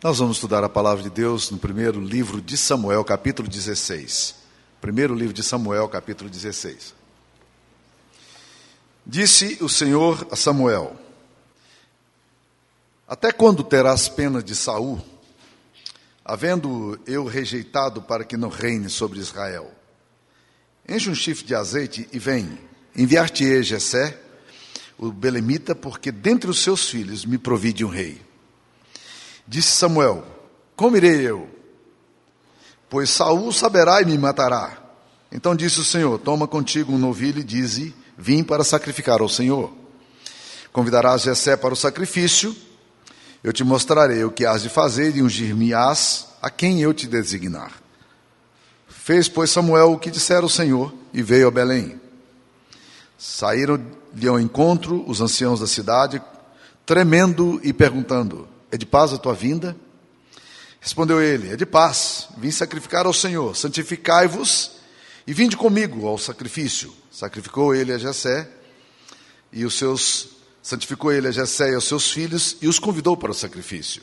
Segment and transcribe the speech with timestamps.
[0.00, 4.36] Nós vamos estudar a palavra de Deus no primeiro livro de Samuel, capítulo 16.
[4.80, 6.94] Primeiro livro de Samuel, capítulo 16.
[9.04, 10.96] Disse o Senhor a Samuel:
[13.08, 15.00] Até quando terás pena de Saul,
[16.24, 19.68] havendo eu rejeitado para que não reine sobre Israel?
[20.88, 22.56] Enche um chifre de azeite e vem.
[22.94, 24.16] Enviar-te-ei Jessé,
[24.96, 28.27] o belemita, porque dentre os seus filhos me provide um rei.
[29.48, 30.22] Disse Samuel:
[30.76, 31.48] Como irei eu?
[32.90, 34.76] Pois Saul saberá e me matará.
[35.32, 39.72] Então disse o Senhor: Toma contigo um novilho e dize: Vim para sacrificar ao Senhor.
[40.70, 42.54] Convidarás Jessé para o sacrifício.
[43.42, 47.72] Eu te mostrarei o que has de fazer e ungir-me-ás a quem eu te designar.
[48.86, 51.98] Fez, pois, Samuel o que dissera o Senhor e veio a Belém.
[53.16, 56.20] Saíram-lhe ao encontro os anciãos da cidade,
[56.84, 59.76] tremendo e perguntando: é de paz a tua vinda?
[60.80, 62.28] Respondeu ele: É de paz.
[62.36, 63.56] Vim sacrificar ao Senhor.
[63.56, 64.72] Santificai-vos
[65.26, 66.92] e vinde comigo ao sacrifício.
[67.10, 68.48] Sacrificou ele a Jessé
[69.52, 73.30] e os seus santificou ele a Jessé e aos seus filhos e os convidou para
[73.30, 74.02] o sacrifício.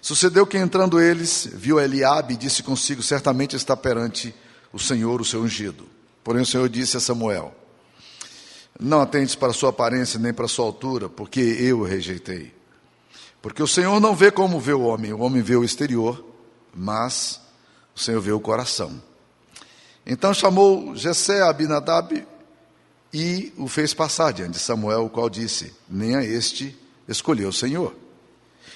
[0.00, 4.34] Sucedeu que entrando eles, viu Eliabe e disse consigo: Certamente está perante
[4.72, 5.86] o Senhor o seu ungido.
[6.24, 7.54] Porém o Senhor disse a Samuel:
[8.80, 12.52] Não atentes para a sua aparência nem para a sua altura, porque eu o rejeitei.
[13.42, 16.24] Porque o Senhor não vê como vê o homem, o homem vê o exterior,
[16.72, 17.40] mas
[17.94, 19.02] o Senhor vê o coração.
[20.06, 22.24] Então chamou Jessé a Abinadab
[23.12, 27.52] e o fez passar diante de Samuel, o qual disse: Nem a este escolheu o
[27.52, 27.94] Senhor.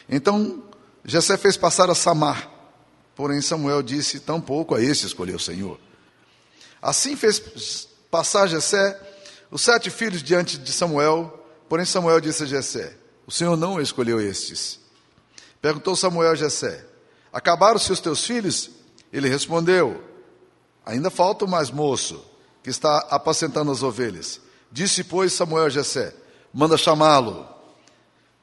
[0.09, 0.65] Então
[1.05, 2.51] Jessé fez passar a Samar,
[3.15, 5.79] porém Samuel disse: Tampouco a este escolheu o Senhor.
[6.83, 9.01] Assim fez passar Jessé
[9.49, 14.21] os sete filhos diante de Samuel, porém Samuel disse a Jessé: o Senhor não escolheu
[14.21, 14.79] estes.
[15.61, 16.87] Perguntou Samuel a Jessé:
[17.33, 18.71] Acabaram-se os teus filhos?
[19.13, 20.03] Ele respondeu:
[20.85, 22.25] Ainda falta o mais moço,
[22.63, 24.41] que está apacentando as ovelhas.
[24.71, 26.15] Disse, pois, Samuel a Jessé:
[26.53, 27.49] Manda chamá-lo,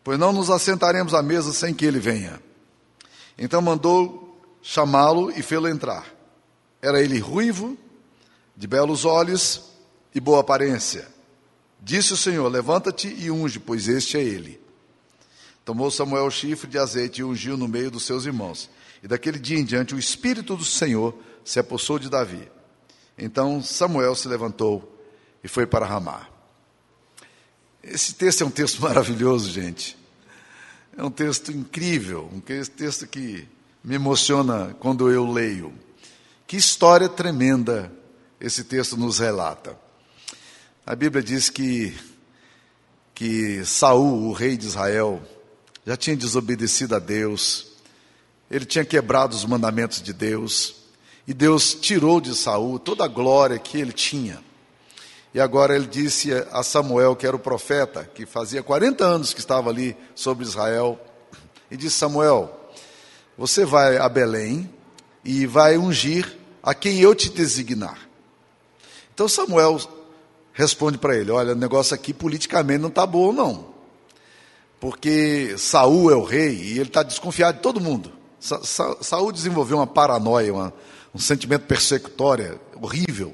[0.03, 2.41] pois não nos assentaremos à mesa sem que ele venha.
[3.38, 6.06] Então mandou chamá-lo e fê-lo entrar.
[6.81, 7.78] Era ele ruivo,
[8.56, 9.63] de belos olhos
[10.13, 11.08] e boa aparência.
[11.81, 14.62] Disse o Senhor: Levanta-te e unge, pois este é ele.
[15.66, 18.69] Tomou Samuel o chifre de azeite e ungiu no meio dos seus irmãos.
[19.01, 22.51] E daquele dia em diante o Espírito do Senhor se apossou de Davi.
[23.18, 24.90] Então Samuel se levantou
[25.44, 26.28] e foi para Ramá.
[27.81, 29.97] Esse texto é um texto maravilhoso, gente.
[30.97, 33.47] É um texto incrível, um texto que
[33.84, 35.73] me emociona quando eu leio.
[36.46, 37.91] Que história tremenda
[38.40, 39.78] esse texto nos relata.
[40.85, 41.96] A Bíblia diz que
[43.13, 45.22] que Saul, o rei de Israel,
[45.86, 47.68] já tinha desobedecido a Deus,
[48.50, 50.76] ele tinha quebrado os mandamentos de Deus,
[51.28, 54.44] e Deus tirou de Saul toda a glória que ele tinha.
[55.34, 59.40] E agora ele disse a Samuel, que era o profeta, que fazia 40 anos que
[59.40, 61.00] estava ali sobre Israel,
[61.72, 62.72] e disse: Samuel,
[63.38, 64.70] você vai a Belém
[65.26, 68.08] e vai ungir a quem eu te designar.
[69.14, 69.82] Então Samuel
[70.52, 73.72] responde para ele: Olha, o negócio aqui politicamente não está bom, não
[74.84, 78.12] porque Saul é o rei e ele está desconfiado de todo mundo.
[78.38, 80.74] Sa Sa Saul desenvolveu uma paranoia, uma,
[81.16, 83.34] um sentimento persecutório horrível.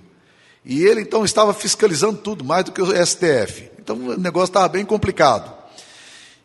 [0.64, 3.68] E ele então estava fiscalizando tudo, mais do que o STF.
[3.80, 5.52] Então o negócio estava bem complicado.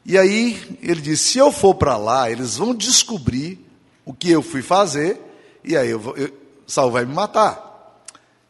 [0.07, 3.63] E aí ele disse: se eu for para lá, eles vão descobrir
[4.07, 5.21] o que eu fui fazer,
[5.63, 6.33] e aí eu eu,
[6.67, 8.01] Saul vai me matar.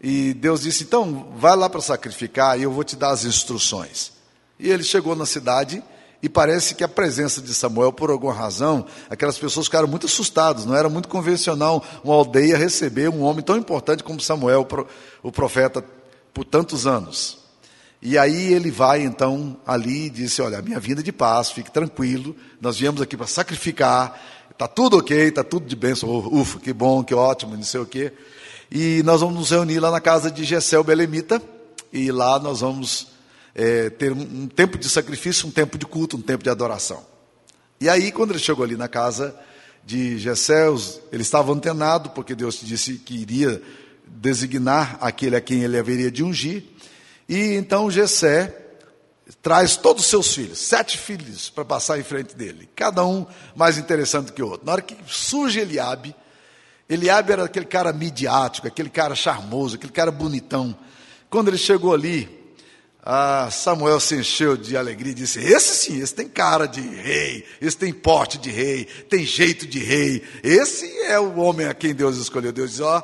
[0.01, 4.13] E Deus disse: então vai lá para sacrificar e eu vou te dar as instruções.
[4.57, 5.83] E ele chegou na cidade
[6.25, 10.65] e parece que a presença de Samuel, por alguma razão, aquelas pessoas ficaram muito assustadas.
[10.65, 14.67] Não era muito convencional uma aldeia receber um homem tão importante como Samuel,
[15.23, 15.85] o profeta,
[16.33, 17.41] por tantos anos.
[18.01, 22.35] E aí ele vai então ali e disse: Olha, minha vinda de paz, fique tranquilo,
[22.59, 24.19] nós viemos aqui para sacrificar,
[24.51, 27.87] está tudo ok, está tudo de bênção, ufa, que bom, que ótimo, não sei o
[27.87, 28.15] quê.
[28.73, 31.43] E nós vamos nos reunir lá na casa de Gessel Belemita,
[31.93, 33.09] e lá nós vamos
[33.55, 37.05] é, ter um, tempo de sacrifício, um tempo de culto, um tempo de adoração.
[37.81, 39.35] E aí, quando ele chegou ali na casa
[39.85, 43.63] de Gesseus, ele estava antenado, porque Deus disse que iria
[44.07, 46.65] designar aquele a quem ele haveria de ungir.
[47.29, 48.61] E então Gessé
[49.43, 53.79] traz todos os seus filhos, sete filhos, para passar em frente dele, cada um mais
[53.79, 54.67] interessante que o outro.
[54.67, 56.15] Na hora que surge Eliabe,
[56.89, 60.77] Eliabe era aquele cara midiático, aquele cara charmoso, aquele cara bonitão.
[61.31, 62.44] Quando ele chegou ali,
[63.07, 67.45] Ah, Samuel se encheu de alegria e disse: Esse sim, esse tem cara de rei,
[67.61, 70.23] esse tem porte de rei, tem jeito de rei.
[70.43, 72.51] Esse é o homem a quem Deus escolheu.
[72.51, 73.03] Deus diz: Ó,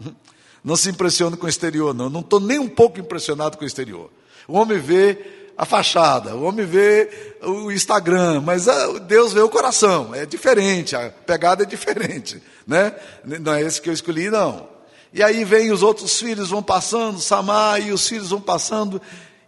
[0.00, 0.08] oh,
[0.64, 2.08] não se impressione com o exterior, não.
[2.08, 4.10] Não estou nem um pouco impressionado com o exterior.
[4.48, 5.18] O homem vê
[5.54, 10.14] a fachada, o homem vê o Instagram, mas ah, Deus vê o coração.
[10.14, 12.94] É diferente, a pegada é diferente, né?
[13.22, 14.66] Não é esse que eu escolhi, não.
[15.12, 18.98] E aí vem os outros filhos vão passando, Samar e os filhos vão passando.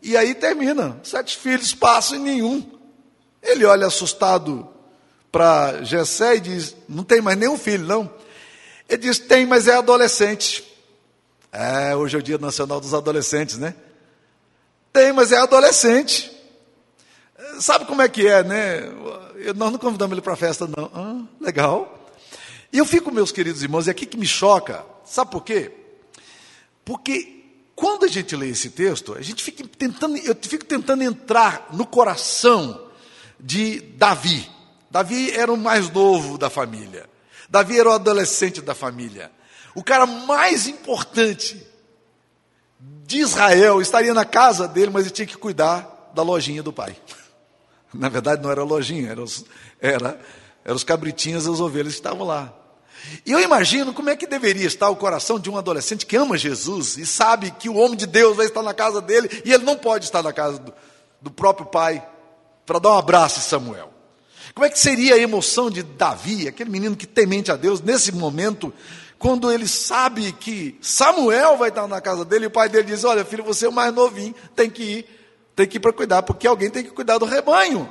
[0.04, 1.00] E aí termina.
[1.02, 2.62] Sete filhos passam e nenhum.
[3.42, 4.68] Ele olha assustado
[5.32, 8.12] para Jessé e diz: Não tem mais nenhum filho, não.
[8.86, 10.62] Ele diz: Tem, mas é adolescente.
[11.50, 13.74] É, hoje é o Dia Nacional dos Adolescentes, né?
[14.92, 16.30] Tem, mas é adolescente.
[17.58, 18.82] Sabe como é que é, né?
[19.56, 20.90] Nós não convidamos ele para a festa, não.
[20.94, 22.10] Ah, legal.
[22.70, 25.72] E eu fico, meus queridos irmãos, e aqui que me choca, sabe por quê?
[26.84, 27.33] Porque
[27.74, 31.84] quando a gente lê esse texto, a gente fica tentando, eu fico tentando entrar no
[31.84, 32.88] coração
[33.38, 34.48] de Davi.
[34.90, 37.08] Davi era o mais novo da família.
[37.48, 39.30] Davi era o adolescente da família.
[39.74, 41.66] O cara mais importante
[42.78, 46.96] de Israel estaria na casa dele, mas ele tinha que cuidar da lojinha do pai.
[47.92, 49.44] Na verdade, não era lojinha, eram os,
[49.80, 50.20] era,
[50.64, 52.52] era os cabritinhos e as ovelhas que estavam lá.
[53.24, 56.36] E eu imagino como é que deveria estar o coração de um adolescente que ama
[56.36, 59.64] Jesus e sabe que o homem de Deus vai estar na casa dele e ele
[59.64, 60.72] não pode estar na casa do,
[61.20, 62.06] do próprio pai
[62.66, 63.90] para dar um abraço a Samuel.
[64.54, 68.12] Como é que seria a emoção de Davi, aquele menino que temente a Deus, nesse
[68.12, 68.72] momento,
[69.18, 73.04] quando ele sabe que Samuel vai estar na casa dele e o pai dele diz:
[73.04, 75.06] Olha, filho, você é o mais novinho, tem que ir,
[75.56, 77.90] tem que ir para cuidar, porque alguém tem que cuidar do rebanho.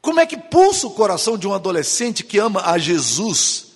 [0.00, 3.72] Como é que pulsa o coração de um adolescente que ama a Jesus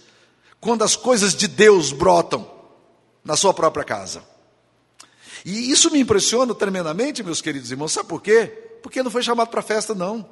[0.61, 2.51] quando as coisas de Deus brotam
[3.23, 4.23] na sua própria casa?
[5.45, 7.93] E isso me impressiona tremendamente, meus queridos irmãos.
[7.93, 8.47] Sabe por quê?
[8.83, 10.27] Porque não foi chamado para festa, não.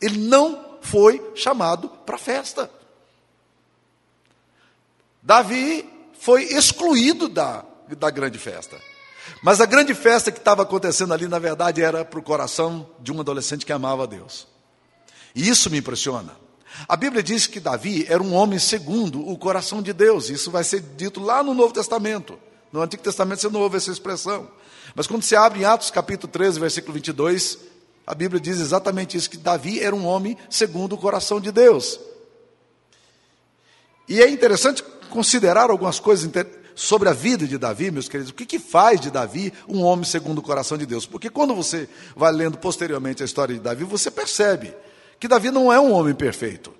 [0.00, 2.70] Ele não foi chamado para festa.
[5.22, 5.88] Davi
[6.18, 7.64] foi excluído da,
[7.96, 8.80] da grande festa.
[9.42, 13.12] Mas a grande festa que estava acontecendo ali, na verdade, era para o coração de
[13.12, 14.51] um adolescente que amava a Deus.
[15.34, 16.36] E isso me impressiona.
[16.88, 20.30] A Bíblia diz que Davi era um homem segundo o coração de Deus.
[20.30, 22.38] Isso vai ser dito lá no Novo Testamento.
[22.72, 24.48] No Antigo Testamento você não ouve essa expressão.
[24.94, 27.58] Mas quando você abre em Atos capítulo 13, versículo 22,
[28.06, 32.00] a Bíblia diz exatamente isso: que Davi era um homem segundo o coração de Deus.
[34.08, 36.30] E é interessante considerar algumas coisas
[36.74, 38.32] sobre a vida de Davi, meus queridos.
[38.32, 41.06] O que, que faz de Davi um homem segundo o coração de Deus?
[41.06, 44.74] Porque quando você vai lendo posteriormente a história de Davi, você percebe
[45.22, 46.74] que Davi não é um homem perfeito.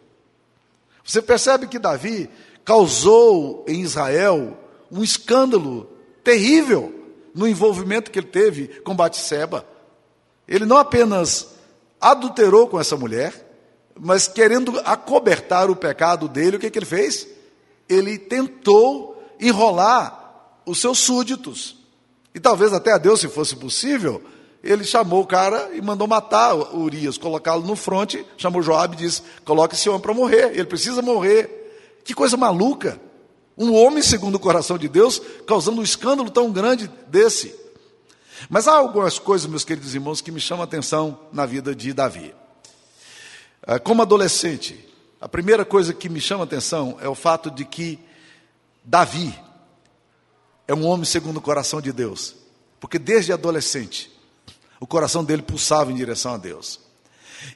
[1.05, 2.29] Você percebe que Davi
[2.65, 4.59] causou em Israel
[4.91, 5.89] um escândalo
[6.25, 6.93] terrível
[7.33, 9.65] no envolvimento que ele teve com Batseba.
[10.49, 11.51] Ele não apenas
[12.01, 13.33] adulterou com essa mulher,
[13.95, 17.29] mas querendo acobertar o pecado dele, o que, que ele fez?
[17.89, 21.77] Ele tentou enrolar os seus súditos.
[22.35, 24.21] E talvez até a Deus, se fosse possível,
[24.63, 29.23] ele chamou o cara e mandou matar Urias, colocá-lo no fronte, chamou Joab e disse:
[29.45, 31.59] coloque esse homem para morrer, ele precisa morrer.
[32.05, 33.01] Que coisa maluca!
[33.57, 37.55] Um homem segundo o coração de Deus, causando um escândalo tão grande desse.
[38.49, 41.93] Mas há algumas coisas, meus queridos irmãos, que me chamam a atenção na vida de
[41.93, 42.35] Davi.
[43.65, 44.89] Ah, como adolescente,
[45.21, 47.99] a primeira coisa que me chama a atenção é o fato de que
[48.85, 49.33] Davi
[50.67, 52.35] é um homem segundo o coração de Deus.
[52.81, 54.12] Porque desde adolescente,
[54.83, 56.81] o coração dele pulsava em direção a Deus.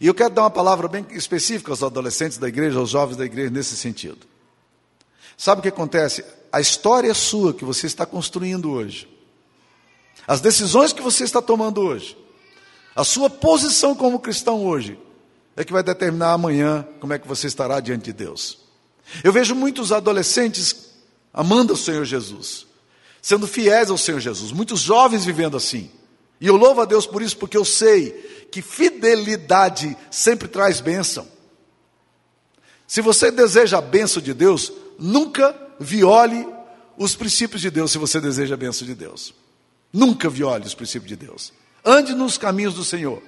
[0.00, 3.24] E eu quero dar uma palavra bem específica aos adolescentes da igreja, aos jovens da
[3.24, 4.24] igreja nesse sentido.
[5.36, 6.24] Sabe o que acontece?
[6.52, 9.08] A história sua que você está construindo hoje,
[10.24, 12.16] as decisões que você está tomando hoje,
[12.94, 14.96] a sua posição como cristão hoje,
[15.56, 18.60] é que vai determinar amanhã como é que você estará diante de Deus.
[19.24, 20.92] Eu vejo muitos adolescentes
[21.34, 22.68] amando o Senhor Jesus,
[23.20, 25.90] sendo fiéis ao Senhor Jesus, muitos jovens vivendo assim.
[26.40, 28.10] E eu louvo a Deus por isso, porque eu sei
[28.50, 31.26] que fidelidade sempre traz bênção.
[32.86, 36.46] Se você deseja a bênção de Deus, nunca viole
[36.96, 39.34] os princípios de Deus se você deseja a bênção de Deus.
[39.92, 41.52] Nunca viole os princípios de Deus.
[41.84, 43.22] Ande nos caminhos do Senhor.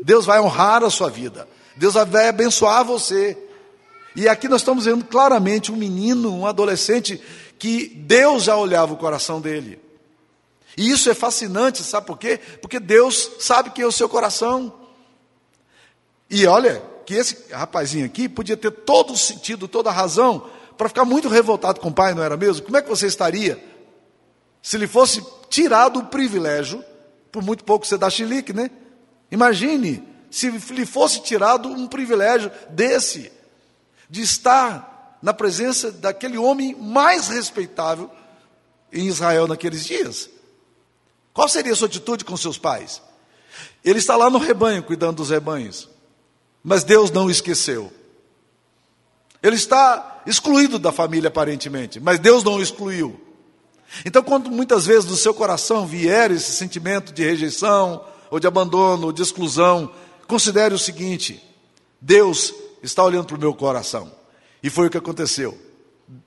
[0.00, 1.48] Deus vai honrar a sua vida.
[1.76, 3.36] Deus vai abençoar você.
[4.16, 7.20] E aqui nós estamos vendo claramente um menino, um adolescente,
[7.58, 9.78] que Deus já olhava o coração dele.
[10.78, 12.38] E isso é fascinante, sabe por quê?
[12.62, 14.72] Porque Deus sabe que é o seu coração.
[16.30, 20.88] E olha, que esse rapazinho aqui podia ter todo o sentido, toda a razão, para
[20.88, 22.64] ficar muito revoltado com o pai, não era mesmo?
[22.64, 23.60] Como é que você estaria
[24.62, 25.20] se lhe fosse
[25.50, 26.84] tirado o privilégio
[27.32, 28.70] por muito pouco você dá chilique, né?
[29.32, 33.32] Imagine se lhe fosse tirado um privilégio desse,
[34.08, 38.08] de estar na presença daquele homem mais respeitável
[38.92, 40.37] em Israel naqueles dias.
[41.38, 43.00] Qual seria a sua atitude com seus pais?
[43.84, 45.88] Ele está lá no rebanho, cuidando dos rebanhos,
[46.64, 47.92] mas Deus não o esqueceu.
[49.40, 53.20] Ele está excluído da família, aparentemente, mas Deus não o excluiu.
[54.04, 59.06] Então, quando muitas vezes do seu coração vier esse sentimento de rejeição, ou de abandono,
[59.06, 59.92] ou de exclusão,
[60.26, 61.40] considere o seguinte:
[62.00, 62.52] Deus
[62.82, 64.10] está olhando para o meu coração.
[64.60, 65.56] E foi o que aconteceu.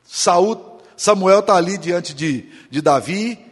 [0.06, 3.51] Saul, Samuel está ali diante de, de Davi,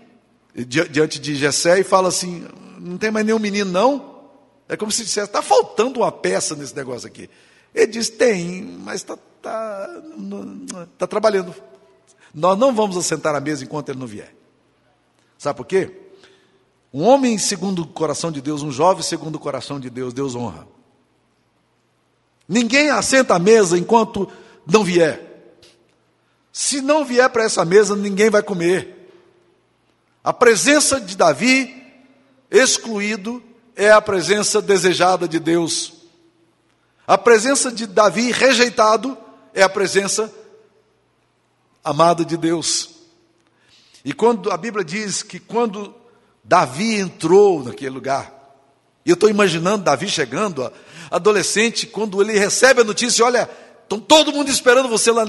[0.55, 2.47] diante de Jessé, e fala assim:
[2.79, 4.19] não tem mais nenhum menino, não?
[4.67, 7.29] É como se dissesse, está faltando uma peça nesse negócio aqui.
[7.73, 9.89] Ele diz, tem, mas está tá,
[10.97, 11.53] tá trabalhando.
[12.33, 14.33] Nós não vamos assentar à mesa enquanto ele não vier.
[15.37, 15.91] Sabe por quê?
[16.93, 20.35] Um homem segundo o coração de Deus, um jovem segundo o coração de Deus, Deus
[20.35, 20.67] honra.
[22.47, 24.27] Ninguém assenta à mesa enquanto
[24.65, 25.55] não vier.
[26.51, 28.98] Se não vier para essa mesa, ninguém vai comer.
[30.23, 31.83] A presença de Davi,
[32.51, 33.41] excluído,
[33.75, 35.93] é a presença desejada de Deus.
[37.07, 39.17] A presença de Davi, rejeitado,
[39.53, 40.31] é a presença
[41.83, 42.89] amada de Deus.
[44.03, 45.95] E quando a Bíblia diz que quando
[46.43, 48.33] Davi entrou naquele lugar,
[49.05, 50.71] e eu estou imaginando Davi chegando,
[51.09, 53.49] adolescente, quando ele recebe a notícia, olha,
[53.83, 55.25] estão todo mundo esperando você lá.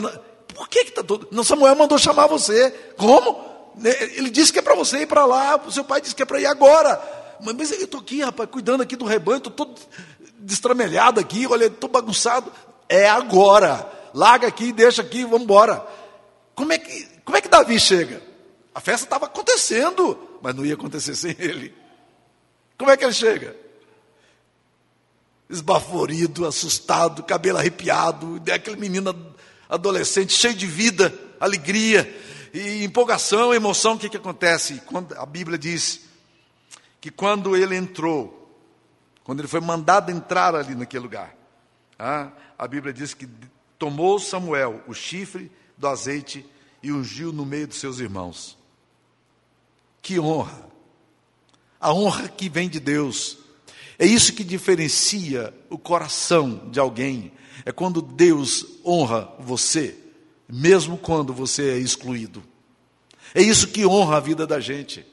[0.55, 1.29] Por que está todo.
[1.31, 2.71] Não, Samuel mandou chamar você.
[2.97, 3.50] Como?
[3.83, 6.27] Ele disse que é para você ir para lá, o seu pai disse que é
[6.27, 7.01] para ir agora.
[7.41, 9.81] Mas, mas eu estou aqui, rapaz, cuidando aqui do rebanho, estou todo
[10.39, 12.53] destramelhado aqui, olha, estou bagunçado.
[12.89, 13.89] É agora.
[14.13, 15.87] Larga aqui, deixa aqui, vamos embora.
[16.55, 18.21] Como é que, como é que Davi chega?
[18.75, 21.75] A festa estava acontecendo, mas não ia acontecer sem ele.
[22.77, 23.57] Como é que ele chega?
[25.49, 29.35] Esbaforido, assustado, cabelo arrepiado, aquele menino
[29.69, 32.13] adolescente cheio de vida, alegria
[32.53, 33.95] e empolgação, emoção.
[33.95, 34.81] O que, que acontece?
[34.87, 36.03] Quando a Bíblia diz
[37.01, 38.37] que quando ele entrou,
[39.25, 41.37] quando ele foi mandado entrar ali naquele lugar,
[41.99, 43.29] ah, a Bíblia diz que
[43.79, 46.45] tomou Samuel o chifre do azeite
[46.83, 48.57] e ungiu no meio dos seus irmãos.
[50.03, 50.69] Que honra!
[51.81, 53.39] A honra que vem de Deus.
[53.99, 57.33] É isso que diferencia o coração de alguém.
[57.65, 59.97] É quando Deus honra você,
[60.51, 62.43] mesmo quando você é excluído.
[63.35, 65.07] É isso que honra a vida da gente.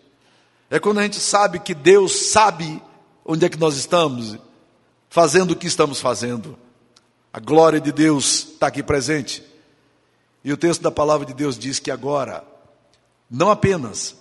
[0.70, 2.82] É quando a gente sabe que Deus sabe
[3.24, 4.38] onde é que nós estamos,
[5.10, 6.58] fazendo o que estamos fazendo.
[7.32, 9.44] A glória de Deus está aqui presente.
[10.44, 12.44] E o texto da palavra de Deus diz que agora,
[13.30, 14.16] não apenas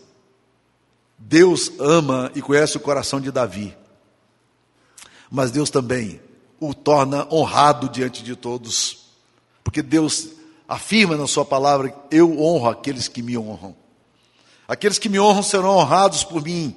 [1.19, 3.77] Deus ama e conhece o coração de Davi,
[5.31, 6.21] mas Deus também
[6.61, 9.07] o torna honrado diante de todos,
[9.63, 10.36] porque Deus
[10.69, 13.75] afirma na Sua palavra: Eu honro aqueles que me honram.
[14.69, 16.77] Aqueles que me honram serão honrados por mim.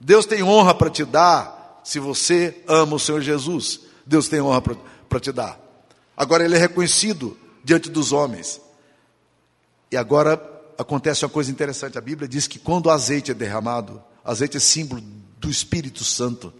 [0.00, 3.80] Deus tem honra para te dar se você ama o Senhor Jesus.
[4.06, 4.62] Deus tem honra
[5.08, 5.58] para te dar.
[6.16, 8.60] Agora ele é reconhecido diante dos homens.
[9.90, 10.40] E agora
[10.78, 14.60] acontece uma coisa interessante: a Bíblia diz que quando o azeite é derramado, azeite é
[14.60, 15.02] símbolo
[15.38, 16.52] do Espírito Santo.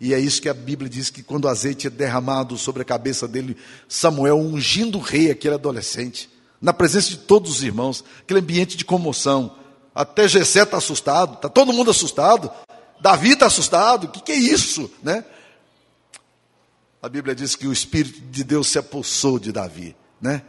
[0.00, 2.84] E é isso que a Bíblia diz que quando o azeite é derramado sobre a
[2.84, 3.56] cabeça dele,
[3.88, 6.28] Samuel ungindo o rei, aquele adolescente,
[6.60, 9.56] na presença de todos os irmãos, aquele ambiente de comoção.
[9.94, 12.50] Até Jessé está assustado, está todo mundo assustado.
[13.00, 14.90] Davi está assustado, o que, que é isso?
[15.02, 15.24] Né?
[17.02, 20.42] A Bíblia diz que o Espírito de Deus se apossou de Davi né?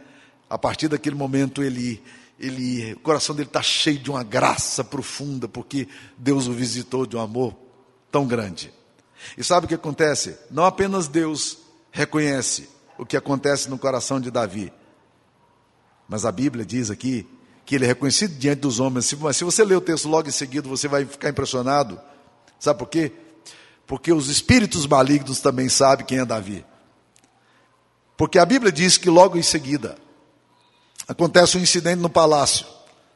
[0.48, 2.02] A partir daquele momento ele,
[2.40, 5.86] ele, o coração dele está cheio de uma graça profunda, porque
[6.16, 7.54] Deus o visitou de um amor
[8.10, 8.72] tão grande.
[9.36, 10.38] E sabe o que acontece?
[10.50, 11.58] Não apenas Deus
[11.90, 12.68] reconhece
[12.98, 14.72] o que acontece no coração de Davi,
[16.08, 17.28] mas a Bíblia diz aqui
[17.64, 19.12] que ele é reconhecido diante dos homens.
[19.14, 22.00] Mas se você ler o texto logo em seguida, você vai ficar impressionado.
[22.60, 23.12] Sabe por quê?
[23.86, 26.64] Porque os espíritos malignos também sabem quem é Davi.
[28.16, 29.96] Porque a Bíblia diz que logo em seguida
[31.08, 32.66] acontece um incidente no palácio.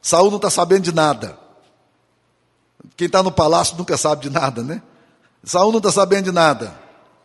[0.03, 1.39] Saul não está sabendo de nada.
[2.97, 4.83] Quem está no palácio nunca sabe de nada, né?
[5.43, 6.79] Saul não está sabendo de nada.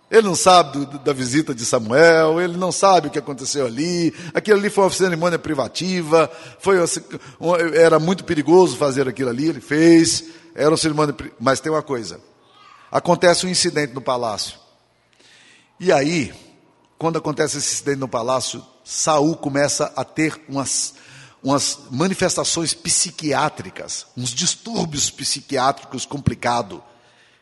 [0.09, 4.13] Ele não sabe do, da visita de Samuel, ele não sabe o que aconteceu ali.
[4.33, 6.77] Aquilo ali foi uma cerimônia privativa, foi
[7.73, 11.15] era muito perigoso fazer aquilo ali, ele fez, era uma cerimônia.
[11.39, 12.19] Mas tem uma coisa:
[12.91, 14.59] acontece um incidente no palácio.
[15.79, 16.33] E aí,
[16.97, 20.93] quando acontece esse incidente no palácio, Saul começa a ter umas,
[21.43, 26.79] umas manifestações psiquiátricas, uns distúrbios psiquiátricos complicados.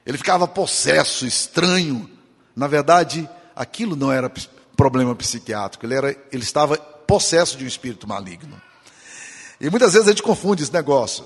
[0.06, 2.10] Ele ficava possesso, estranho.
[2.56, 4.32] Na verdade, aquilo não era
[4.76, 8.60] problema psiquiátrico, ele, era, ele estava possesso de um espírito maligno.
[9.62, 11.26] E muitas vezes a gente confunde esse negócio.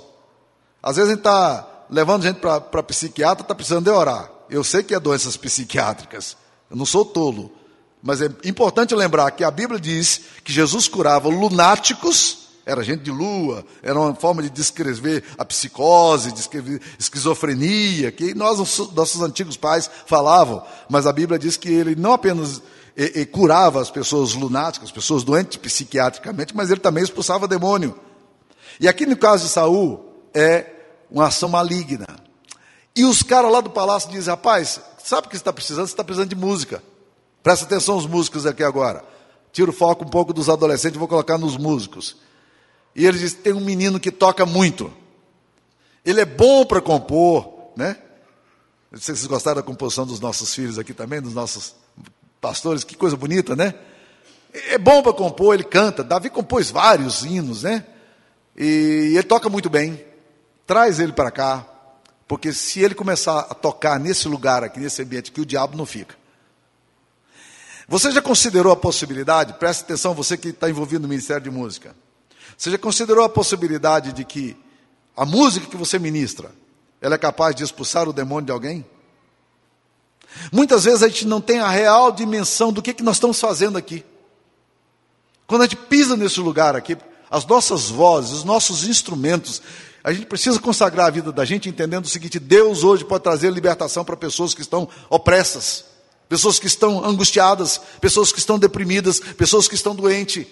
[0.82, 4.30] Às vezes a gente está levando gente para psiquiatra, está precisando de orar.
[4.50, 6.38] Eu sei que é doenças psiquiátricas,
[6.70, 7.52] eu não sou tolo.
[8.02, 13.12] Mas é importante lembrar que a Bíblia diz que Jesus curava lunáticos, era gente de
[13.12, 18.58] lua, era uma forma de descrever a psicose, descrever esquizofrenia, que nós,
[18.94, 22.62] nossos antigos pais falavam, mas a Bíblia diz que ele não apenas
[22.96, 27.98] e, e curava as pessoas lunáticas, as pessoas doentes psiquiatricamente, mas ele também expulsava demônio.
[28.82, 30.66] E aqui no caso de Saul, é
[31.10, 32.06] uma ação maligna.
[32.94, 35.88] E os caras lá do palácio dizem: rapaz, sabe o que você está precisando?
[35.88, 36.84] Você está precisando de música.
[37.42, 39.06] Presta atenção os músicos aqui agora.
[39.54, 42.18] Tira o foco um pouco dos adolescentes vou colocar nos músicos.
[42.98, 44.92] E ele diz: tem um menino que toca muito.
[46.04, 47.96] Ele é bom para compor, né?
[48.92, 51.76] Não sei se vocês gostaram da composição dos nossos filhos aqui também, dos nossos
[52.42, 53.76] pastores, que coisa bonita, né?
[54.52, 56.04] É bom para compor, ele canta.
[56.04, 57.86] Davi compôs vários hinos, né?
[58.56, 60.04] E ele toca muito bem.
[60.66, 61.66] Traz ele para cá,
[62.28, 65.86] porque se ele começar a tocar nesse lugar aqui, nesse ambiente aqui, o diabo não
[65.86, 66.16] fica.
[67.88, 71.96] Você já considerou a possibilidade, preste atenção, você que está envolvido no Ministério de Música,
[72.58, 74.58] você já considerou a possibilidade de que
[75.16, 76.52] a música que você ministra,
[77.00, 78.86] ela é capaz de expulsar o demônio de alguém?
[80.52, 83.78] Muitas vezes a gente não tem a real dimensão do que, que nós estamos fazendo
[83.78, 84.04] aqui.
[85.46, 86.98] Quando a gente pisa nesse lugar aqui,
[87.30, 89.62] as nossas vozes, os nossos instrumentos,
[90.04, 93.52] a gente precisa consagrar a vida da gente entendendo o seguinte: Deus hoje pode trazer
[93.52, 95.86] libertação para pessoas que estão opressas,
[96.28, 100.46] pessoas que estão angustiadas, pessoas que estão deprimidas, pessoas que estão doentes.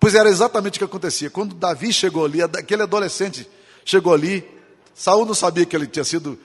[0.00, 1.28] Pois era exatamente o que acontecia.
[1.28, 3.46] Quando Davi chegou ali, aquele adolescente
[3.84, 4.48] chegou ali,
[4.94, 6.38] Saul não sabia que ele tinha sido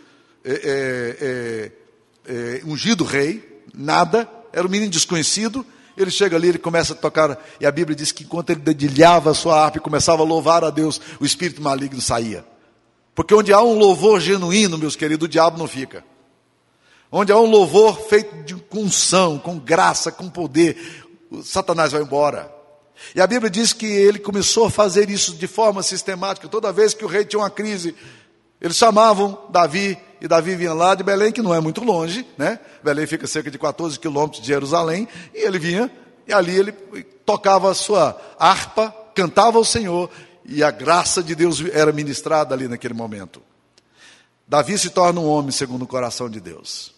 [0.44, 1.72] é,
[2.28, 5.66] é, é, ungido rei, nada, era um menino desconhecido,
[5.98, 9.32] ele chega ali, ele começa a tocar, e a Bíblia diz que enquanto ele dedilhava
[9.32, 12.46] a sua harpa e começava a louvar a Deus, o espírito maligno saía.
[13.14, 16.04] Porque onde há um louvor genuíno, meus queridos, o diabo não fica.
[17.10, 21.06] Onde há um louvor feito de, unção, com graça, com poder,
[21.42, 22.54] Satanás vai embora.
[23.14, 26.48] E a Bíblia diz que ele começou a fazer isso de forma sistemática.
[26.48, 27.96] Toda vez que o rei tinha uma crise,
[28.60, 32.60] eles chamavam Davi, e Davi vinha lá de Belém, que não é muito longe, né?
[32.84, 35.92] Belém fica cerca de 14 quilômetros de Jerusalém, e ele vinha,
[36.28, 36.72] e ali ele
[37.26, 40.10] tocava a sua harpa, cantava ao Senhor,
[40.46, 43.42] e a graça de Deus era ministrada ali naquele momento.
[44.48, 46.95] Davi se torna um homem segundo o coração de Deus.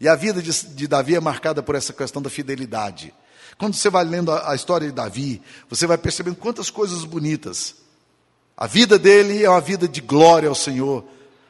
[0.00, 3.14] E a vida de, de Davi é marcada por essa questão da fidelidade.
[3.56, 7.76] Quando você vai lendo a, a história de Davi, você vai percebendo quantas coisas bonitas.
[8.56, 11.04] A vida dele é uma vida de glória ao Senhor.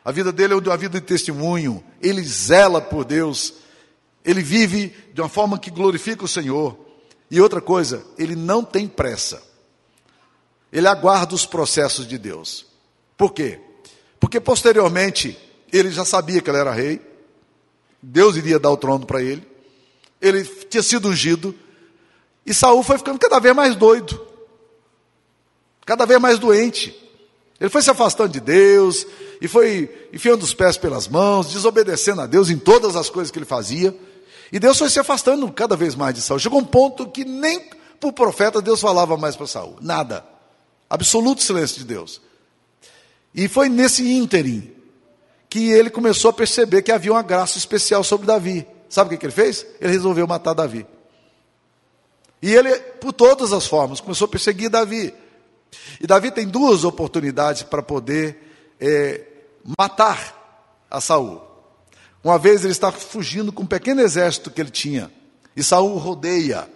[0.05, 1.83] A vida dele é uma vida de testemunho.
[2.01, 3.55] Ele zela por Deus.
[4.25, 6.79] Ele vive de uma forma que glorifica o Senhor.
[7.31, 9.43] E outra coisa, ele não tem pressa.
[10.73, 12.67] Ele aguarda os processos de Deus.
[13.17, 13.61] Por quê?
[14.19, 15.39] Porque posteriormente
[15.73, 17.01] ele já sabia que ele era rei.
[18.07, 19.47] Deus iria dar o trono para ele.
[20.21, 21.55] Ele tinha sido ungido.
[22.45, 24.21] E Saul foi ficando cada vez mais doido.
[25.87, 26.95] Cada vez mais doente.
[27.59, 29.07] Ele foi se afastando de Deus,
[29.41, 33.39] e foi enfiando os pés pelas mãos, desobedecendo a Deus em todas as coisas que
[33.39, 33.97] ele fazia.
[34.53, 36.41] E Deus foi se afastando cada vez mais de Saul.
[36.41, 37.61] Chegou um ponto que nem
[37.99, 39.77] para o profeta Deus falava mais para Saul.
[39.81, 40.25] Nada.
[40.91, 42.21] Absoluto silêncio de Deus.
[43.35, 44.75] E foi nesse ínterim
[45.55, 48.67] que ele começou a perceber que havia uma graça especial sobre Davi.
[48.89, 49.65] Sabe o que, ele fez?
[49.81, 50.85] Ele resolveu matar Davi.
[52.43, 55.15] E ele, por todas as formas, começou a perseguir Davi.
[56.01, 59.25] E Davi tem duas oportunidades para poder é,
[59.79, 61.41] matar a Saul.
[62.25, 65.09] Uma vez ele está fugindo com um pequeno exército que ele tinha,
[65.55, 66.69] e Saul rodeia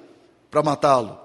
[0.52, 1.18] para matá-lo.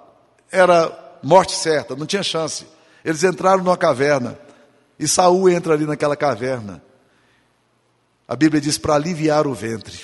[0.52, 2.66] Era morte certa, não tinha chance.
[3.06, 4.40] Eles entraram numa caverna,
[4.98, 6.82] e Saul entra ali naquela caverna.
[8.28, 10.00] A Bíblia diz para aliviar o ventre.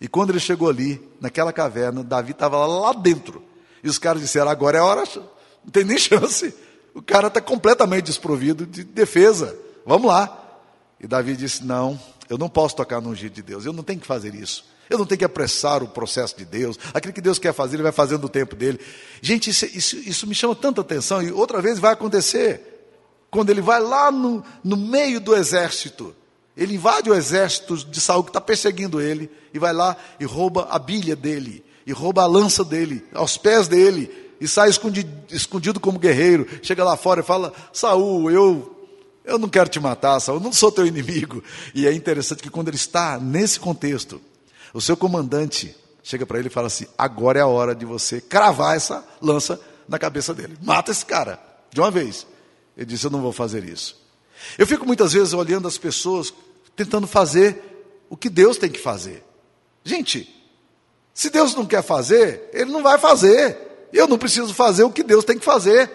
[0.00, 3.42] E quando ele chegou ali, naquela caverna, Davi estava lá dentro.
[3.84, 5.04] E os caras disseram: agora é hora,
[5.64, 6.54] não tem nem chance.
[6.94, 9.56] O cara está completamente desprovido de defesa.
[9.86, 10.38] Vamos lá.
[11.00, 11.98] E Davi disse: Não,
[12.28, 14.64] eu não posso tocar no ungido de Deus, eu não tenho que fazer isso.
[14.90, 16.78] Eu não tenho que apressar o processo de Deus.
[16.92, 18.78] Aquilo que Deus quer fazer, Ele vai fazendo no tempo dele.
[19.22, 21.22] Gente, isso, isso, isso me chama tanta atenção.
[21.22, 22.72] E outra vez vai acontecer.
[23.30, 26.14] Quando ele vai lá no, no meio do exército,
[26.56, 30.68] ele invade o exército de Saul que está perseguindo ele, e vai lá e rouba
[30.70, 34.10] a bilha dele, e rouba a lança dele, aos pés dele,
[34.40, 36.46] e sai escondido, escondido como guerreiro.
[36.62, 38.76] Chega lá fora e fala: Saul, eu
[39.24, 41.42] Eu não quero te matar, Saul, eu não sou teu inimigo.
[41.74, 44.20] E é interessante que quando ele está nesse contexto,
[44.74, 48.20] o seu comandante chega para ele e fala assim: agora é a hora de você
[48.20, 50.56] cravar essa lança na cabeça dele.
[50.60, 51.40] Mata esse cara,
[51.72, 52.26] de uma vez.
[52.76, 54.00] Ele disse: Eu não vou fazer isso.
[54.58, 56.34] Eu fico muitas vezes olhando as pessoas
[56.84, 57.60] tentando fazer
[58.08, 59.24] o que Deus tem que fazer.
[59.84, 60.28] Gente,
[61.14, 63.88] se Deus não quer fazer, Ele não vai fazer.
[63.92, 65.90] Eu não preciso fazer o que Deus tem que fazer.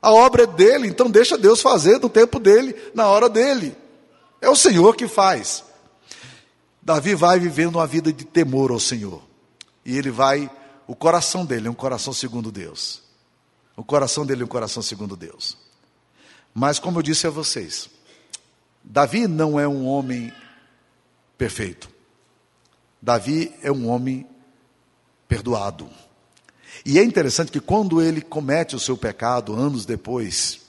[0.00, 3.76] A obra é dele, então deixa Deus fazer no tempo dele, na hora dele.
[4.40, 5.64] É o Senhor que faz.
[6.80, 9.22] Davi vai vivendo uma vida de temor ao Senhor.
[9.84, 10.50] E ele vai,
[10.86, 13.02] o coração dele é um coração segundo Deus.
[13.76, 15.56] O coração dele é um coração segundo Deus.
[16.54, 17.90] Mas, como eu disse a vocês,
[18.82, 20.32] Davi não é um homem
[21.36, 21.88] perfeito.
[23.00, 24.26] Davi é um homem
[25.28, 25.88] perdoado.
[26.84, 30.60] E é interessante que quando ele comete o seu pecado, anos depois,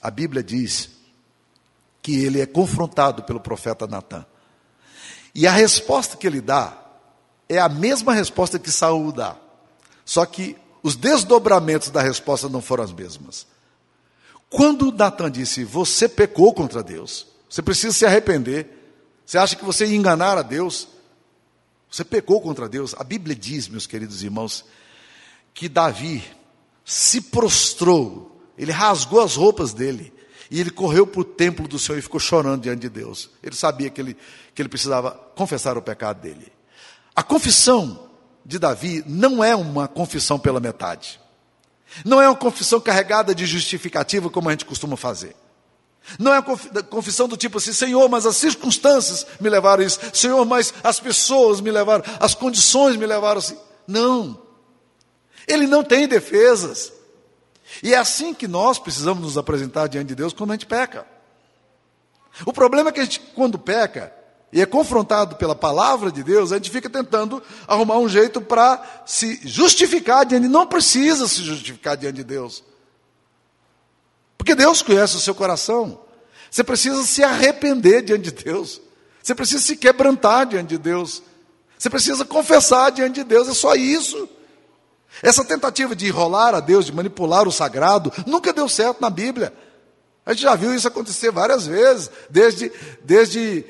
[0.00, 0.90] a Bíblia diz
[2.02, 4.24] que ele é confrontado pelo profeta Natan.
[5.34, 6.76] E a resposta que ele dá
[7.48, 9.36] é a mesma resposta que Saul dá.
[10.04, 13.46] Só que os desdobramentos da resposta não foram as mesmas.
[14.48, 18.68] Quando Natan disse: Você pecou contra Deus, você precisa se arrepender,
[19.26, 20.86] você acha que você ia enganar a Deus,
[21.90, 22.94] você pecou contra Deus.
[22.96, 24.64] A Bíblia diz, meus queridos irmãos,
[25.52, 26.22] que Davi
[26.84, 30.12] se prostrou, ele rasgou as roupas dele,
[30.48, 33.30] e ele correu para o templo do Senhor e ficou chorando diante de Deus.
[33.42, 34.16] Ele sabia que ele,
[34.54, 36.52] que ele precisava confessar o pecado dele.
[37.14, 38.08] A confissão
[38.44, 41.20] de Davi não é uma confissão pela metade.
[42.04, 45.34] Não é uma confissão carregada de justificativa como a gente costuma fazer.
[46.18, 46.42] Não é
[46.82, 50.00] confissão do tipo assim, Senhor, mas as circunstâncias me levaram a isso.
[50.12, 53.56] Senhor, mas as pessoas me levaram, as condições me levaram assim.
[53.86, 54.40] Não.
[55.46, 56.92] Ele não tem defesas.
[57.82, 61.06] E é assim que nós precisamos nos apresentar diante de Deus quando a gente peca.
[62.44, 64.12] O problema é que a gente, quando peca,
[64.52, 69.02] e é confrontado pela palavra de Deus, a gente fica tentando arrumar um jeito para
[69.06, 72.64] se justificar diante, não precisa se justificar diante de Deus.
[74.40, 76.00] Porque Deus conhece o seu coração.
[76.50, 78.80] Você precisa se arrepender diante de Deus.
[79.22, 81.22] Você precisa se quebrantar diante de Deus.
[81.78, 84.26] Você precisa confessar diante de Deus, é só isso.
[85.22, 89.52] Essa tentativa de enrolar a Deus, de manipular o sagrado, nunca deu certo na Bíblia.
[90.24, 92.72] A gente já viu isso acontecer várias vezes, desde,
[93.04, 93.66] desde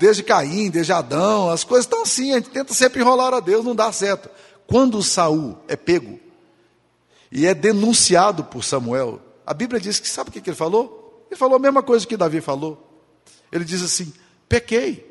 [0.00, 3.64] desde Caim, desde Adão, as coisas estão assim, a gente tenta sempre enrolar a Deus,
[3.64, 4.28] não dá certo.
[4.66, 6.18] Quando Saul é pego
[7.30, 11.24] e é denunciado por Samuel, a Bíblia diz que sabe o que ele falou?
[11.30, 13.02] Ele falou a mesma coisa que Davi falou.
[13.50, 14.12] Ele diz assim:
[14.46, 15.08] pequei.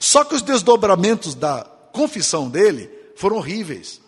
[0.00, 4.00] Só que os desdobramentos da confissão dele foram horríveis.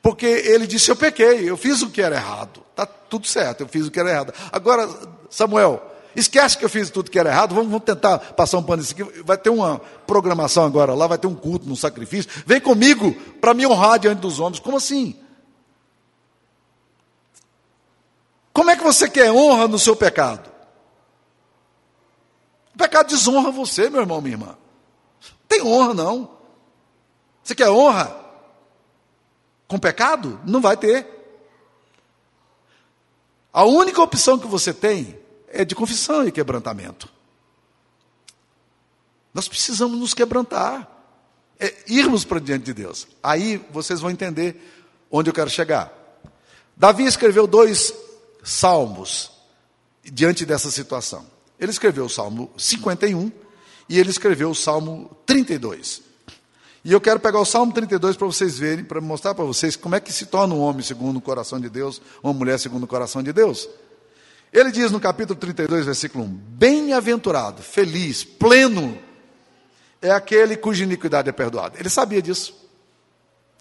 [0.00, 2.62] Porque ele disse: Eu pequei, eu fiz o que era errado.
[2.70, 4.32] Está tudo certo, eu fiz o que era errado.
[4.50, 4.88] Agora,
[5.28, 8.80] Samuel, Esquece que eu fiz tudo que era errado, vamos, vamos tentar passar um pano
[8.80, 9.22] nisso aqui.
[9.24, 12.30] Vai ter uma programação agora lá, vai ter um culto, um sacrifício.
[12.46, 14.60] Vem comigo para me honrar diante dos homens.
[14.60, 15.16] Como assim?
[18.54, 20.48] Como é que você quer honra no seu pecado?
[22.72, 24.56] O pecado desonra você, meu irmão, minha irmã.
[25.48, 26.30] Tem honra, não.
[27.42, 28.16] Você quer honra?
[29.66, 30.40] Com pecado?
[30.44, 31.04] Não vai ter.
[33.52, 37.12] A única opção que você tem é de confissão e quebrantamento.
[39.32, 40.88] Nós precisamos nos quebrantar,
[41.58, 43.08] é irmos para diante de Deus.
[43.20, 44.56] Aí vocês vão entender
[45.10, 45.92] onde eu quero chegar.
[46.76, 48.03] Davi escreveu dois
[48.44, 49.32] salmos
[50.04, 51.26] diante dessa situação.
[51.58, 53.32] Ele escreveu o Salmo 51
[53.88, 56.02] e ele escreveu o Salmo 32.
[56.84, 59.94] E eu quero pegar o Salmo 32 para vocês verem, para mostrar para vocês como
[59.94, 62.86] é que se torna um homem segundo o coração de Deus, uma mulher segundo o
[62.86, 63.68] coração de Deus.
[64.52, 68.98] Ele diz no capítulo 32, versículo 1: Bem-aventurado, feliz, pleno,
[70.02, 71.78] é aquele cuja iniquidade é perdoada.
[71.80, 72.54] Ele sabia disso.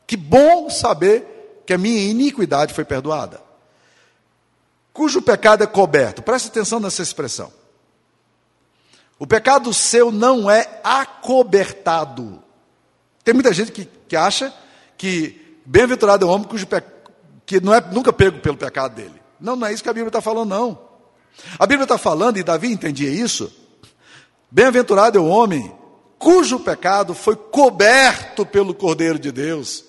[0.06, 3.42] Que bom saber que a minha iniquidade foi perdoada.
[4.94, 6.22] Cujo pecado é coberto.
[6.22, 7.52] Preste atenção nessa expressão.
[9.18, 12.44] O pecado seu não é acobertado.
[13.24, 14.54] Tem muita gente que, que acha
[14.98, 16.84] que bem-aventurado é o homem cujo pe...
[17.46, 19.22] que não é nunca pego pelo pecado dele.
[19.40, 20.80] Não, não é isso que a Bíblia está falando, não.
[21.58, 23.52] A Bíblia está falando, e Davi entendia isso.
[24.52, 25.74] Bem-aventurado é o homem
[26.20, 29.84] cujo pecado foi coberto pelo Cordeiro de Deus.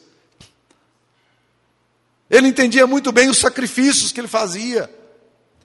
[2.34, 4.90] Ele entendia muito bem os sacrifícios que ele fazia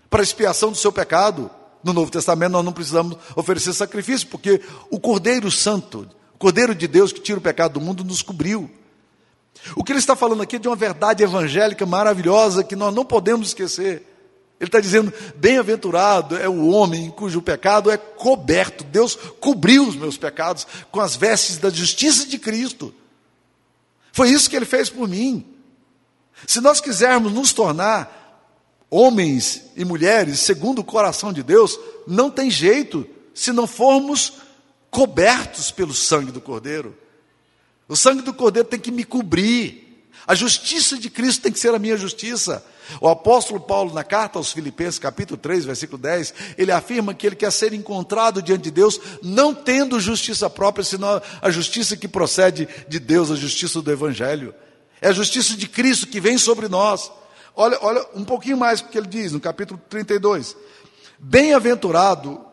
[0.07, 1.49] para expiação do seu pecado.
[1.83, 6.87] No Novo Testamento nós não precisamos oferecer sacrifício, porque o Cordeiro Santo, o Cordeiro de
[6.87, 8.69] Deus que tira o pecado do mundo, nos cobriu.
[9.75, 13.03] O que ele está falando aqui é de uma verdade evangélica maravilhosa que nós não
[13.03, 14.05] podemos esquecer.
[14.59, 18.83] Ele está dizendo: bem-aventurado é o homem cujo pecado é coberto.
[18.83, 22.93] Deus cobriu os meus pecados com as vestes da justiça de Cristo.
[24.11, 25.57] Foi isso que ele fez por mim.
[26.47, 28.19] Se nós quisermos nos tornar
[28.89, 34.33] homens e mulheres segundo o coração de Deus, não tem jeito se não formos
[34.89, 36.97] cobertos pelo sangue do Cordeiro.
[37.87, 39.87] O sangue do Cordeiro tem que me cobrir.
[40.27, 42.63] A justiça de Cristo tem que ser a minha justiça.
[42.99, 47.35] O apóstolo Paulo, na carta aos Filipenses, capítulo 3, versículo 10, ele afirma que ele
[47.35, 52.67] quer ser encontrado diante de Deus, não tendo justiça própria, senão a justiça que procede
[52.87, 54.53] de Deus, a justiça do Evangelho.
[55.01, 57.11] É a justiça de Cristo que vem sobre nós.
[57.55, 60.55] Olha, olha um pouquinho mais o que ele diz no capítulo 32.
[61.17, 62.43] Bem-aventurado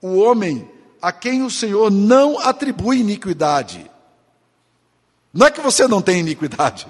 [0.00, 0.70] o homem
[1.00, 3.90] a quem o Senhor não atribui iniquidade.
[5.32, 6.86] Não é que você não tem iniquidade,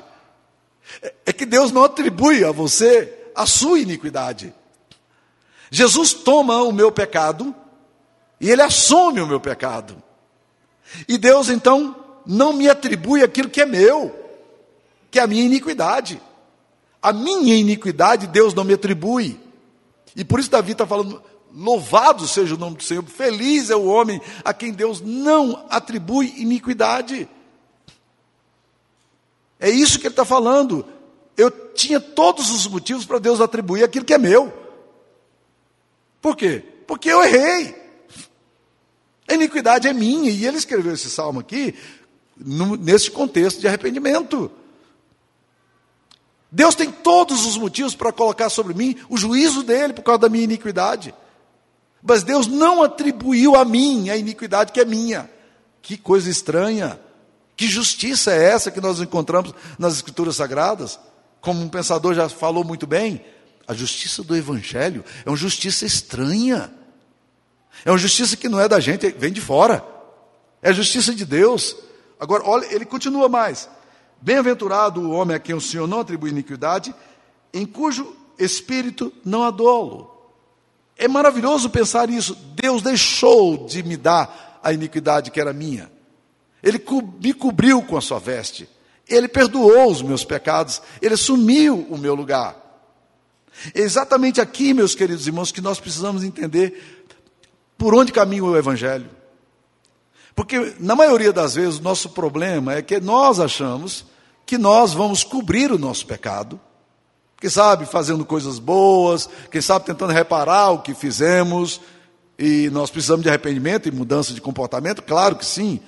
[1.24, 4.54] é que Deus não atribui a você a sua iniquidade.
[5.70, 7.54] Jesus toma o meu pecado
[8.40, 10.00] e ele assume o meu pecado.
[11.08, 14.25] E Deus então não me atribui aquilo que é meu,
[15.10, 16.20] que é a minha iniquidade.
[17.02, 19.40] A minha iniquidade Deus não me atribui.
[20.14, 21.22] E por isso Davi está falando:
[21.54, 26.34] louvado seja o nome do Senhor, feliz é o homem a quem Deus não atribui
[26.36, 27.28] iniquidade.
[29.58, 30.84] É isso que ele está falando.
[31.36, 34.52] Eu tinha todos os motivos para Deus atribuir aquilo que é meu.
[36.20, 36.62] Por quê?
[36.86, 37.74] Porque eu errei.
[39.28, 40.30] A iniquidade é minha.
[40.30, 41.74] E ele escreveu esse salmo aqui
[42.36, 44.50] no, nesse contexto de arrependimento.
[46.50, 50.28] Deus tem todos os motivos para colocar sobre mim o juízo dele por causa da
[50.28, 51.14] minha iniquidade.
[52.02, 55.28] Mas Deus não atribuiu a mim a iniquidade que é minha.
[55.82, 57.00] Que coisa estranha.
[57.56, 61.00] Que justiça é essa que nós encontramos nas Escrituras Sagradas?
[61.40, 63.24] Como um pensador já falou muito bem,
[63.66, 66.72] a justiça do Evangelho é uma justiça estranha.
[67.84, 69.84] É uma justiça que não é da gente, vem de fora.
[70.62, 71.76] É a justiça de Deus.
[72.18, 73.68] Agora, olha, ele continua mais.
[74.20, 76.94] Bem-aventurado o homem a quem o Senhor não atribui iniquidade,
[77.52, 80.14] em cujo espírito não há dolo.
[80.96, 82.34] É maravilhoso pensar isso.
[82.54, 85.90] Deus deixou de me dar a iniquidade que era minha.
[86.62, 86.82] Ele
[87.22, 88.68] me cobriu com a sua veste.
[89.08, 90.80] Ele perdoou os meus pecados.
[91.00, 92.56] Ele assumiu o meu lugar.
[93.74, 97.06] É exatamente aqui, meus queridos irmãos, que nós precisamos entender
[97.78, 99.08] por onde caminha o Evangelho.
[100.36, 104.04] Porque, na maioria das vezes, o nosso problema é que nós achamos
[104.44, 106.60] que nós vamos cobrir o nosso pecado.
[107.40, 111.80] Quem sabe fazendo coisas boas, quem sabe tentando reparar o que fizemos,
[112.38, 115.80] e nós precisamos de arrependimento e mudança de comportamento, claro que sim.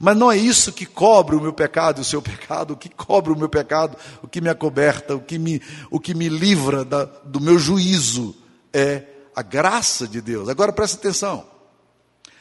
[0.00, 2.88] Mas não é isso que cobre o meu pecado e o seu pecado, o que
[2.88, 5.62] cobre o meu pecado, o que me acoberta, o que me,
[5.92, 8.34] o que me livra da, do meu juízo
[8.72, 10.48] é a graça de Deus.
[10.48, 11.46] Agora presta atenção.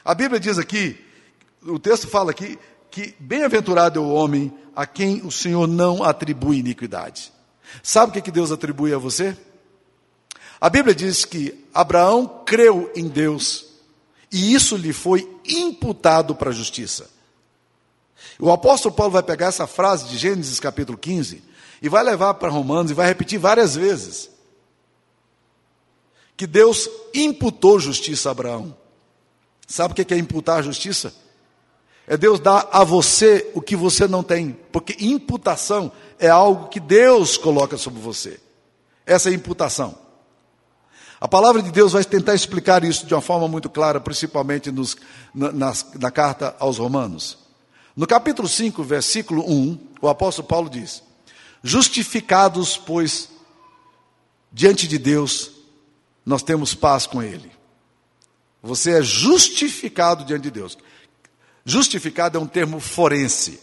[0.04, 1.11] A Bíblia diz aqui,
[1.63, 2.58] o texto fala aqui,
[2.89, 7.32] que bem-aventurado é o homem a quem o Senhor não atribui iniquidade.
[7.84, 9.38] Sabe o que, que Deus atribui a você?
[10.60, 13.67] A Bíblia diz que Abraão creu em Deus
[14.32, 17.10] e isso lhe foi imputado para a justiça.
[18.39, 21.43] O apóstolo Paulo vai pegar essa frase de Gênesis capítulo 15
[21.82, 24.30] e vai levar para Romanos e vai repetir várias vezes.
[26.38, 28.76] Que Deus imputou justiça a Abraão.
[29.67, 31.13] Sabe o que é imputar justiça?
[32.08, 36.80] É Deus dar a você o que você não tem, porque imputação é algo que
[36.80, 38.40] Deus coloca sobre você.
[39.06, 39.98] Essa é a imputação.
[41.20, 44.98] A palavra de Deus vai tentar explicar isso de uma forma muito clara, principalmente nos,
[45.34, 47.38] na, na, na carta aos Romanos.
[47.96, 51.04] No capítulo 5, versículo 1, o apóstolo Paulo diz:
[51.64, 53.30] Justificados, pois,
[54.52, 55.52] diante de Deus,
[56.26, 57.52] nós temos paz com Ele.
[58.64, 60.78] Você é justificado diante de Deus.
[61.65, 63.60] Justificado é um termo forense,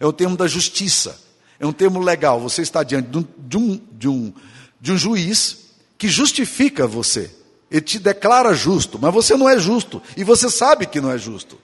[0.00, 1.20] é um termo da justiça,
[1.60, 2.40] é um termo legal.
[2.40, 4.32] Você está diante de um, de um, de um,
[4.80, 5.58] de um juiz
[5.98, 7.30] que justifica você.
[7.70, 11.18] Ele te declara justo, mas você não é justo, e você sabe que não é
[11.18, 11.58] justo.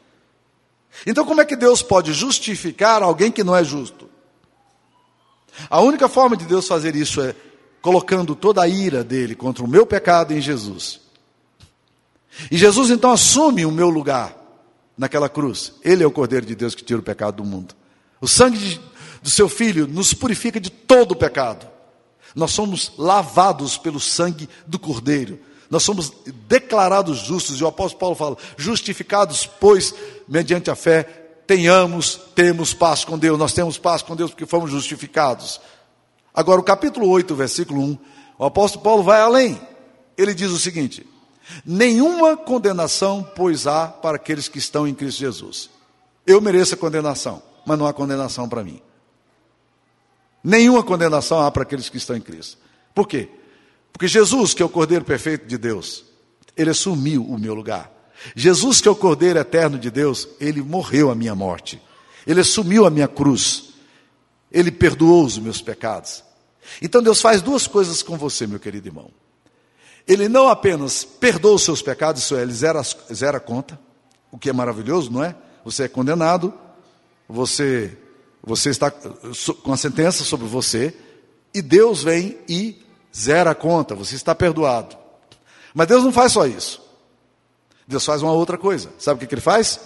[1.06, 4.08] Então, como é que Deus pode justificar alguém que não é justo?
[5.70, 7.34] A única forma de Deus fazer isso é
[7.80, 11.00] colocando toda a ira dele contra o meu pecado em Jesus.
[12.50, 14.43] E Jesus então assume o meu lugar
[14.96, 15.72] naquela cruz.
[15.82, 17.74] Ele é o Cordeiro de Deus que tira o pecado do mundo.
[18.20, 18.80] O sangue de,
[19.22, 21.66] do seu filho nos purifica de todo o pecado.
[22.34, 25.38] Nós somos lavados pelo sangue do Cordeiro.
[25.70, 26.12] Nós somos
[26.46, 29.94] declarados justos, e o apóstolo Paulo fala: justificados, pois,
[30.28, 31.02] mediante a fé,
[31.46, 33.38] tenhamos, temos paz com Deus.
[33.38, 35.60] Nós temos paz com Deus porque fomos justificados.
[36.32, 37.98] Agora, o capítulo 8, versículo 1,
[38.38, 39.60] o apóstolo Paulo vai além.
[40.16, 41.06] ele diz o seguinte:
[41.64, 45.70] Nenhuma condenação, pois há para aqueles que estão em Cristo Jesus.
[46.26, 48.80] Eu mereço a condenação, mas não há condenação para mim.
[50.42, 52.58] Nenhuma condenação há para aqueles que estão em Cristo.
[52.94, 53.28] Por quê?
[53.92, 56.04] Porque Jesus, que é o Cordeiro perfeito de Deus,
[56.56, 57.90] ele assumiu o meu lugar.
[58.34, 61.80] Jesus, que é o Cordeiro eterno de Deus, ele morreu a minha morte.
[62.26, 63.70] Ele assumiu a minha cruz.
[64.50, 66.24] Ele perdoou os meus pecados.
[66.80, 69.10] Então Deus faz duas coisas com você, meu querido irmão.
[70.06, 73.78] Ele não apenas perdoa os seus pecados, isso é, ele zera, zera a conta,
[74.30, 75.34] o que é maravilhoso, não é?
[75.64, 76.52] Você é condenado,
[77.28, 77.96] você,
[78.42, 80.94] você está com a sentença sobre você,
[81.54, 82.82] e Deus vem e
[83.16, 84.96] zera a conta, você está perdoado.
[85.72, 86.82] Mas Deus não faz só isso.
[87.86, 88.90] Deus faz uma outra coisa.
[88.98, 89.80] Sabe o que, que ele faz?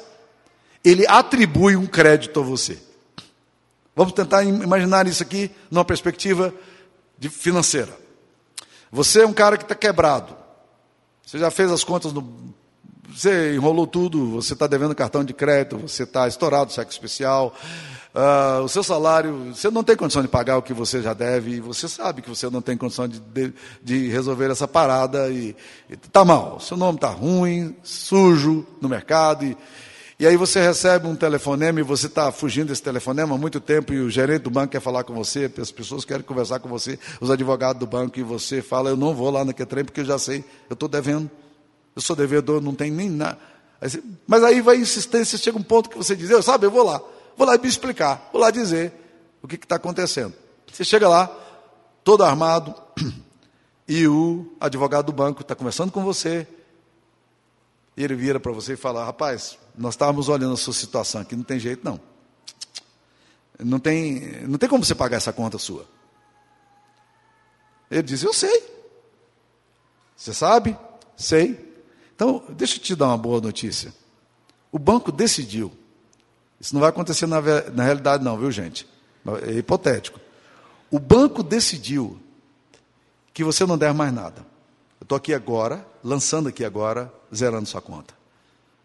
[0.85, 2.79] Ele atribui um crédito a você.
[3.95, 6.55] Vamos tentar imaginar isso aqui numa perspectiva
[7.31, 7.93] financeira.
[8.91, 10.35] Você é um cara que está quebrado.
[11.25, 12.55] Você já fez as contas no.
[13.15, 17.55] Você enrolou tudo, você está devendo cartão de crédito, você está estourado cheque especial,
[18.15, 21.53] uh, o seu salário, você não tem condição de pagar o que você já deve,
[21.53, 25.57] e você sabe que você não tem condição de, de, de resolver essa parada, e
[25.91, 29.57] está mal, seu nome está ruim, sujo no mercado, e,
[30.19, 33.93] e aí você recebe um telefonema e você está fugindo desse telefonema há muito tempo
[33.93, 36.99] e o gerente do banco quer falar com você, as pessoas querem conversar com você,
[37.21, 40.05] os advogados do banco, e você fala, eu não vou lá naquele trem porque eu
[40.05, 41.31] já sei, eu estou devendo,
[41.95, 43.39] eu sou devedor, não tem nem nada.
[44.27, 47.01] Mas aí vai insistência, chega um ponto que você diz, eu sabe, eu vou lá,
[47.37, 48.93] vou lá me explicar, vou lá dizer
[49.41, 50.35] o que está acontecendo.
[50.73, 51.31] Você chega lá,
[52.03, 52.75] todo armado,
[53.87, 56.45] e o advogado do banco está conversando com você,
[57.97, 61.37] e ele vira para você e fala: Rapaz, nós estávamos olhando a sua situação aqui,
[61.37, 62.01] não tem jeito não.
[63.59, 65.87] Não tem, não tem como você pagar essa conta sua.
[67.91, 68.63] Ele diz: Eu sei.
[70.17, 70.77] Você sabe?
[71.17, 71.67] Sei.
[72.15, 73.93] Então, deixa eu te dar uma boa notícia.
[74.71, 75.73] O banco decidiu.
[76.61, 77.41] Isso não vai acontecer na,
[77.73, 78.87] na realidade, não, viu, gente?
[79.47, 80.21] É hipotético.
[80.91, 82.19] O banco decidiu
[83.33, 84.41] que você não deve mais nada.
[85.01, 88.15] Eu estou aqui agora, lançando aqui agora, zerando sua conta.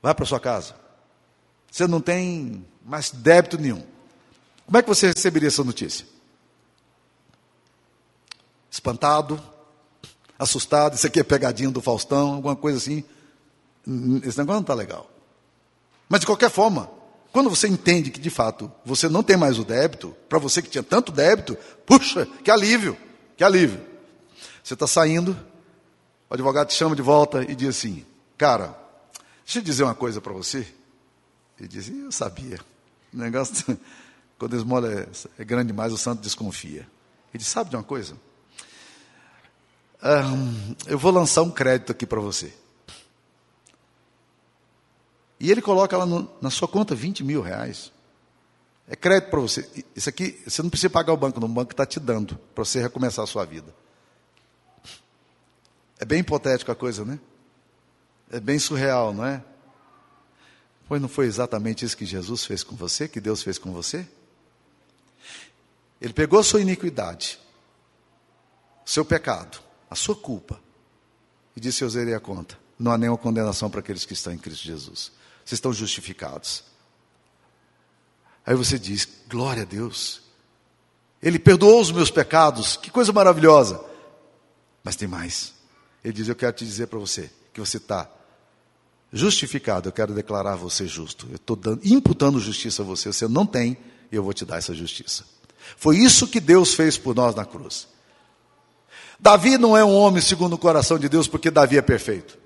[0.03, 0.75] Vai para sua casa.
[1.71, 3.81] Você não tem mais débito nenhum.
[4.65, 6.05] Como é que você receberia essa notícia?
[8.69, 9.41] Espantado,
[10.37, 13.03] assustado, isso aqui é pegadinha do Faustão, alguma coisa assim.
[14.23, 15.09] Esse negócio não está legal.
[16.09, 16.89] Mas de qualquer forma,
[17.31, 20.69] quando você entende que de fato você não tem mais o débito, para você que
[20.69, 22.97] tinha tanto débito, puxa, que alívio,
[23.37, 23.81] que alívio.
[24.61, 25.31] Você está saindo,
[26.29, 28.05] o advogado te chama de volta e diz assim:
[28.37, 28.82] Cara,
[29.45, 30.67] deixa eu dizer uma coisa para você.
[31.59, 32.59] Ele diz: Eu sabia.
[33.13, 33.77] O negócio,
[34.37, 35.07] quando esmola é,
[35.39, 36.87] é grande demais, o santo desconfia.
[37.33, 38.15] Ele diz: Sabe de uma coisa?
[40.03, 42.53] Um, eu vou lançar um crédito aqui para você.
[45.39, 47.91] E ele coloca lá no, na sua conta 20 mil reais.
[48.87, 49.69] É crédito para você.
[49.95, 51.47] Isso aqui, você não precisa pagar o banco, não.
[51.47, 53.73] o banco está te dando para você recomeçar a sua vida.
[55.99, 57.17] É bem hipotética a coisa, né?
[58.33, 59.43] É bem surreal, não é?
[60.87, 64.07] Pois não foi exatamente isso que Jesus fez com você, que Deus fez com você?
[66.01, 67.39] Ele pegou a sua iniquidade,
[68.83, 70.59] seu pecado, a sua culpa,
[71.55, 72.57] e disse: Eu zerei a conta.
[72.79, 75.11] Não há nenhuma condenação para aqueles que estão em Cristo Jesus.
[75.45, 76.63] Vocês estão justificados.
[78.43, 80.23] Aí você diz: Glória a Deus.
[81.21, 83.79] Ele perdoou os meus pecados, que coisa maravilhosa.
[84.83, 85.53] Mas tem mais.
[86.03, 88.09] Ele diz: Eu quero te dizer para você que você está
[89.13, 89.87] justificado.
[89.87, 91.27] Eu quero declarar você justo.
[91.29, 93.13] Eu estou imputando justiça a você.
[93.13, 93.77] Você não tem,
[94.11, 95.23] eu vou te dar essa justiça.
[95.77, 97.87] Foi isso que Deus fez por nós na cruz.
[99.19, 102.37] Davi não é um homem segundo o coração de Deus porque Davi é perfeito.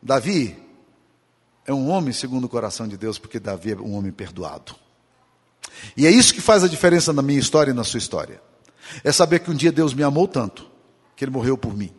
[0.00, 0.56] Davi
[1.66, 4.76] é um homem segundo o coração de Deus porque Davi é um homem perdoado.
[5.96, 8.40] E é isso que faz a diferença na minha história e na sua história.
[9.02, 10.68] É saber que um dia Deus me amou tanto
[11.16, 11.92] que ele morreu por mim.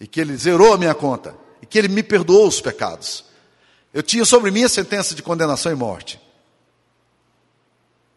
[0.00, 1.36] E que ele zerou a minha conta.
[1.62, 3.24] E que ele me perdoou os pecados.
[3.92, 6.20] Eu tinha sobre mim a sentença de condenação e morte.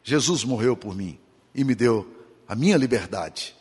[0.03, 1.19] Jesus morreu por mim
[1.53, 2.07] e me deu
[2.47, 3.55] a minha liberdade.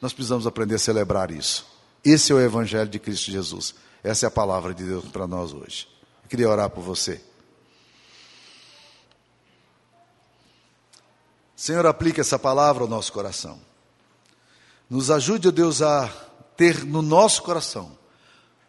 [0.00, 1.66] Nós precisamos aprender a celebrar isso.
[2.04, 3.74] Esse é o Evangelho de Cristo Jesus.
[4.04, 5.88] Essa é a palavra de Deus para nós hoje.
[6.22, 7.20] Eu queria orar por você.
[11.56, 13.58] Senhor, aplique essa palavra ao nosso coração.
[14.88, 16.08] Nos ajude, ó Deus, a
[16.56, 17.96] ter no nosso coração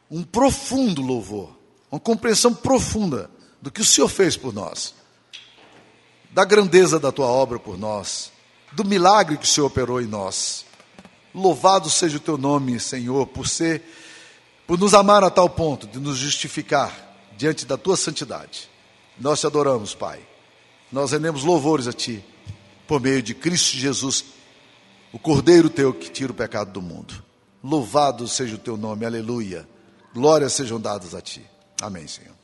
[0.10, 1.58] um profundo louvor,
[1.92, 3.30] uma compreensão profunda
[3.62, 4.94] do que o Senhor fez por nós,
[6.32, 8.32] da grandeza da tua obra por nós,
[8.72, 10.66] do milagre que o Senhor operou em nós,
[11.38, 13.84] Louvado seja o teu nome, Senhor, por ser,
[14.66, 18.68] por nos amar a tal ponto de nos justificar diante da tua santidade.
[19.20, 20.20] Nós te adoramos, Pai.
[20.92, 22.26] Nós rendemos louvores a ti
[22.88, 24.26] por meio de Cristo Jesus,
[25.14, 27.24] o Cordeiro teu que tira o pecado do mundo.
[27.64, 29.68] Louvado seja o teu nome, aleluia.
[30.14, 31.46] Glórias sejam dadas a ti.
[31.82, 32.36] Amém, Senhor.